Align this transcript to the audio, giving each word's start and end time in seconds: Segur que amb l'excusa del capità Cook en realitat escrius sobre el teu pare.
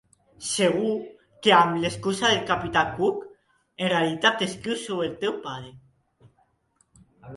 Segur 0.51 0.93
que 1.47 1.51
amb 1.57 1.75
l'excusa 1.83 2.31
del 2.31 2.41
capità 2.51 2.83
Cook 2.95 3.21
en 3.29 3.95
realitat 3.95 4.43
escrius 4.49 4.87
sobre 4.89 5.07
el 5.11 5.15
teu 5.25 5.37
pare. 5.45 5.71